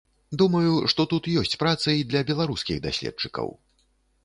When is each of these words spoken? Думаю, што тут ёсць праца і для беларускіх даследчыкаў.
Думаю, 0.41 0.71
што 0.93 1.05
тут 1.11 1.29
ёсць 1.41 1.59
праца 1.65 1.95
і 1.99 2.07
для 2.13 2.21
беларускіх 2.33 2.83
даследчыкаў. 2.89 3.55